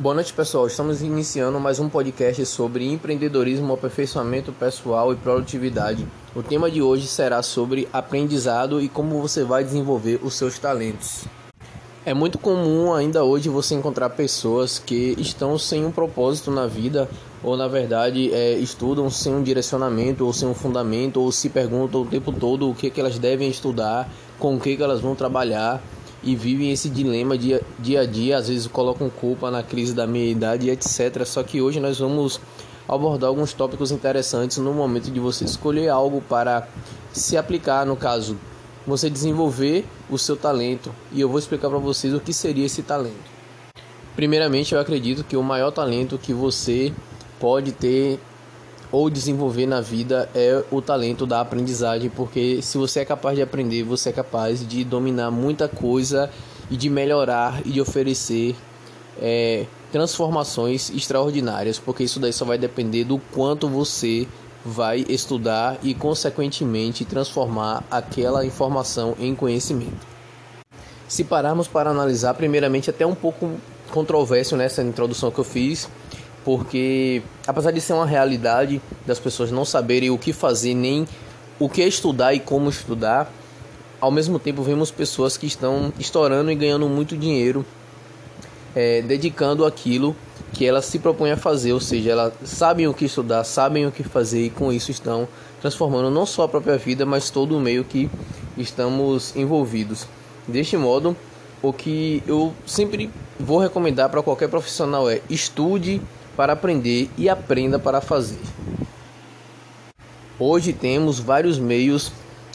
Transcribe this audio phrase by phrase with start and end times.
[0.00, 0.66] Boa noite, pessoal.
[0.66, 6.08] Estamos iniciando mais um podcast sobre empreendedorismo, aperfeiçoamento pessoal e produtividade.
[6.34, 11.26] O tema de hoje será sobre aprendizado e como você vai desenvolver os seus talentos.
[12.02, 17.06] É muito comum ainda hoje você encontrar pessoas que estão sem um propósito na vida,
[17.44, 22.00] ou na verdade é, estudam sem um direcionamento, ou sem um fundamento, ou se perguntam
[22.00, 25.14] o tempo todo o que, que elas devem estudar, com o que, que elas vão
[25.14, 25.78] trabalhar
[26.22, 30.06] e vivem esse dilema dia, dia a dia, às vezes colocam culpa na crise da
[30.06, 31.24] meia-idade e etc.
[31.24, 32.40] Só que hoje nós vamos
[32.88, 36.68] abordar alguns tópicos interessantes no momento de você escolher algo para
[37.12, 38.36] se aplicar, no caso,
[38.86, 40.92] você desenvolver o seu talento.
[41.12, 43.30] E eu vou explicar para vocês o que seria esse talento.
[44.16, 46.92] Primeiramente, eu acredito que o maior talento que você
[47.38, 48.18] pode ter
[48.92, 53.42] ou desenvolver na vida é o talento da aprendizagem, porque se você é capaz de
[53.42, 56.30] aprender, você é capaz de dominar muita coisa
[56.70, 58.56] e de melhorar e de oferecer
[59.20, 64.26] é, transformações extraordinárias, porque isso daí só vai depender do quanto você
[64.64, 70.06] vai estudar e, consequentemente, transformar aquela informação em conhecimento.
[71.08, 73.50] Se pararmos para analisar, primeiramente, até um pouco
[73.90, 75.88] controverso nessa introdução que eu fiz,
[76.44, 81.06] porque apesar de ser uma realidade das pessoas não saberem o que fazer nem
[81.58, 83.30] o que estudar e como estudar,
[84.00, 87.64] ao mesmo tempo vemos pessoas que estão estourando e ganhando muito dinheiro
[88.74, 90.16] é, dedicando aquilo
[90.52, 93.92] que elas se propõem a fazer, ou seja, elas sabem o que estudar, sabem o
[93.92, 95.28] que fazer e com isso estão
[95.60, 98.10] transformando não só a própria vida, mas todo o meio que
[98.56, 100.06] estamos envolvidos.
[100.48, 101.16] Deste modo,
[101.62, 106.00] o que eu sempre vou recomendar para qualquer profissional é estude
[106.36, 108.40] para aprender e aprenda para fazer.
[110.38, 112.12] Hoje temos vários meios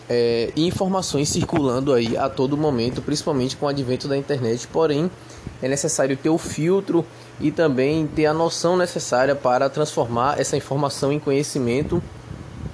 [0.09, 4.67] é, e informações circulando aí a todo momento, principalmente com o advento da internet.
[4.67, 5.09] Porém,
[5.61, 7.05] é necessário ter o filtro
[7.39, 12.01] e também ter a noção necessária para transformar essa informação em conhecimento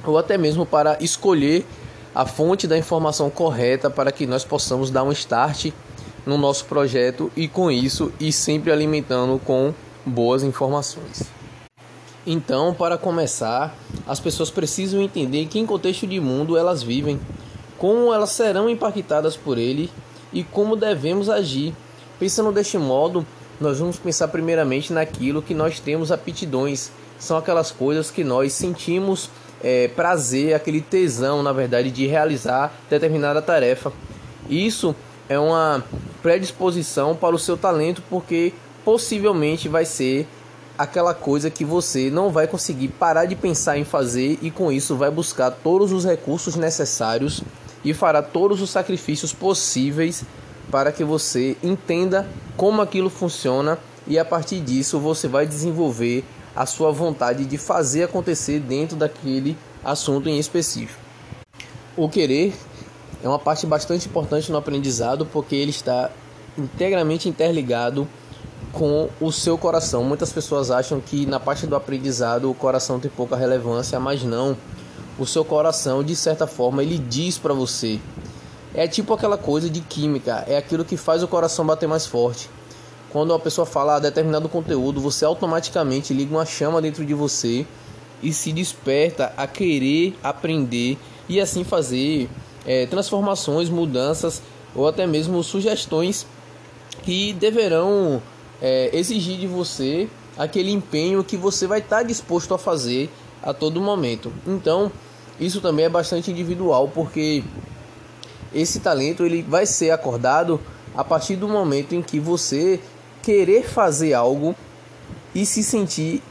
[0.05, 1.65] ou até mesmo para escolher
[2.13, 5.71] a fonte da informação correta para que nós possamos dar um start
[6.25, 9.73] no nosso projeto e com isso e sempre alimentando com
[10.05, 11.23] boas informações.
[12.25, 13.75] Então, para começar,
[14.07, 17.19] as pessoas precisam entender que em contexto de mundo elas vivem,
[17.77, 19.89] como elas serão impactadas por ele
[20.31, 21.73] e como devemos agir.
[22.19, 23.25] Pensando deste modo,
[23.59, 29.29] nós vamos pensar primeiramente naquilo que nós temos aptidões, são aquelas coisas que nós sentimos
[29.63, 33.91] é, prazer, aquele tesão, na verdade, de realizar determinada tarefa.
[34.49, 34.95] Isso
[35.29, 35.83] é uma
[36.21, 40.27] predisposição para o seu talento, porque possivelmente vai ser
[40.77, 44.95] aquela coisa que você não vai conseguir parar de pensar em fazer e com isso
[44.95, 47.43] vai buscar todos os recursos necessários
[47.83, 50.23] e fará todos os sacrifícios possíveis
[50.71, 52.27] para que você entenda
[52.57, 53.77] como aquilo funciona
[54.07, 56.23] e a partir disso você vai desenvolver
[56.55, 60.99] a sua vontade de fazer acontecer dentro daquele assunto em específico.
[61.95, 62.53] O querer
[63.23, 66.09] é uma parte bastante importante no aprendizado porque ele está
[66.57, 68.07] integramente interligado
[68.71, 70.03] com o seu coração.
[70.03, 74.55] Muitas pessoas acham que na parte do aprendizado o coração tem pouca relevância, mas não.
[75.19, 77.99] O seu coração, de certa forma, ele diz para você.
[78.73, 82.49] É tipo aquela coisa de química, é aquilo que faz o coração bater mais forte.
[83.09, 87.67] Quando uma pessoa fala determinado conteúdo, você automaticamente liga uma chama dentro de você
[88.23, 92.29] e se desperta a querer aprender e assim fazer
[92.65, 94.41] é, transformações, mudanças
[94.73, 96.25] ou até mesmo sugestões
[97.03, 98.21] que deverão
[98.61, 100.07] é, exigir de você
[100.37, 103.09] aquele empenho que você vai estar tá disposto a fazer
[103.41, 104.31] a todo momento.
[104.45, 104.91] Então,
[105.39, 107.43] isso também é bastante individual, porque
[108.53, 110.59] esse talento ele vai ser acordado
[110.95, 112.79] a partir do momento em que você
[113.21, 114.55] querer fazer algo
[115.33, 116.21] e se sentir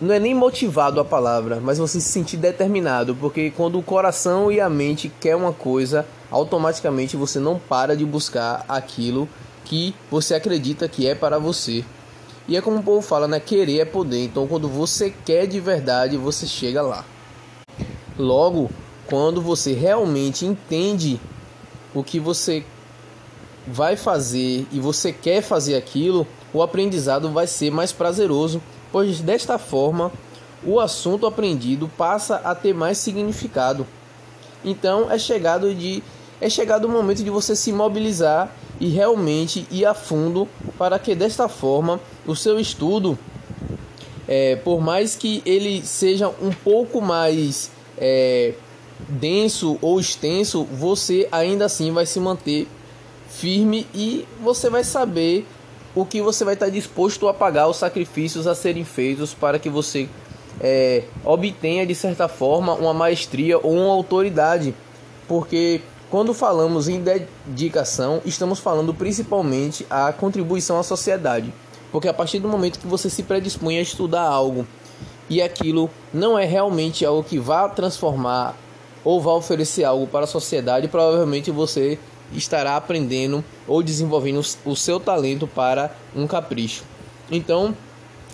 [0.00, 4.52] não é nem motivado a palavra, mas você se sentir determinado, porque quando o coração
[4.52, 9.28] e a mente quer uma coisa, automaticamente você não para de buscar aquilo
[9.68, 11.84] que você acredita que é para você.
[12.48, 13.38] E é como o povo fala, né?
[13.38, 14.24] Querer é poder.
[14.24, 17.04] Então, quando você quer de verdade, você chega lá.
[18.18, 18.70] Logo,
[19.06, 21.20] quando você realmente entende
[21.94, 22.64] o que você
[23.66, 29.58] vai fazer e você quer fazer aquilo, o aprendizado vai ser mais prazeroso, pois desta
[29.58, 30.10] forma
[30.64, 33.86] o assunto aprendido passa a ter mais significado.
[34.64, 36.02] Então é chegado de
[36.40, 41.14] é chegado o momento de você se mobilizar e realmente ir a fundo para que
[41.14, 43.18] desta forma o seu estudo,
[44.26, 48.54] é, por mais que ele seja um pouco mais é,
[49.08, 52.68] denso ou extenso, você ainda assim vai se manter
[53.28, 55.46] firme e você vai saber
[55.94, 59.68] o que você vai estar disposto a pagar, os sacrifícios a serem feitos para que
[59.68, 60.08] você
[60.60, 64.74] é, obtenha de certa forma uma maestria ou uma autoridade,
[65.26, 71.52] porque quando falamos em dedicação, estamos falando principalmente a contribuição à sociedade,
[71.92, 74.66] porque a partir do momento que você se predispõe a estudar algo
[75.28, 78.56] e aquilo não é realmente algo que vá transformar
[79.04, 81.98] ou vá oferecer algo para a sociedade, provavelmente você
[82.32, 86.84] estará aprendendo ou desenvolvendo o seu talento para um capricho.
[87.30, 87.76] Então,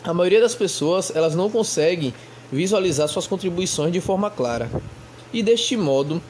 [0.04, 2.14] a maioria das pessoas elas não conseguem
[2.52, 4.70] visualizar suas contribuições de forma clara.
[5.32, 6.22] E deste modo,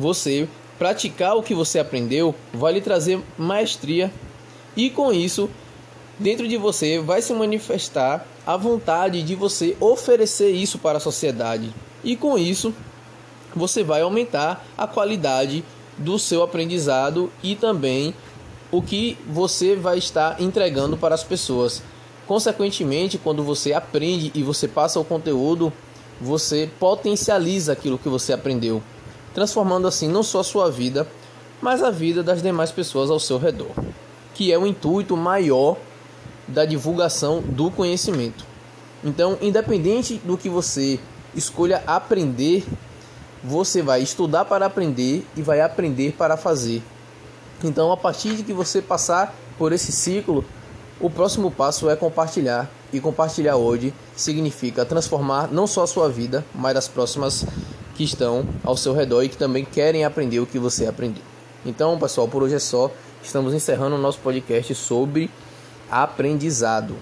[0.00, 0.48] você
[0.78, 4.10] praticar o que você aprendeu vai lhe trazer maestria
[4.74, 5.50] e com isso,
[6.18, 11.74] dentro de você vai se manifestar a vontade de você oferecer isso para a sociedade.
[12.02, 12.74] E com isso,
[13.54, 15.62] você vai aumentar a qualidade
[15.98, 18.14] do seu aprendizado e também
[18.72, 21.82] o que você vai estar entregando para as pessoas.
[22.26, 25.70] Consequentemente, quando você aprende e você passa o conteúdo,
[26.20, 28.82] você potencializa aquilo que você aprendeu,
[29.34, 31.06] transformando assim não só a sua vida,
[31.60, 33.72] mas a vida das demais pessoas ao seu redor,
[34.34, 35.76] que é o intuito maior
[36.48, 38.44] da divulgação do conhecimento.
[39.04, 40.98] Então, independente do que você
[41.34, 42.64] escolha aprender
[43.42, 46.82] você vai estudar para aprender e vai aprender para fazer.
[47.64, 50.44] Então, a partir de que você passar por esse ciclo,
[51.00, 52.70] o próximo passo é compartilhar.
[52.92, 57.46] E compartilhar hoje significa transformar não só a sua vida, mas as próximas
[58.00, 61.22] que estão ao seu redor e que também querem aprender o que você aprendeu.
[61.66, 62.90] Então, pessoal, por hoje é só.
[63.22, 65.28] Estamos encerrando o nosso podcast sobre
[65.90, 66.96] aprendizado.